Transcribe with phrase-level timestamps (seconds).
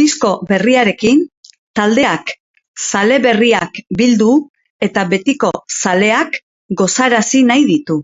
[0.00, 1.22] Disko berriarekin,
[1.80, 2.32] taldeak
[2.88, 4.28] zale berriak bildu
[4.88, 6.38] eta betiko zaleeak
[6.84, 7.98] gozarazi nahi ditu.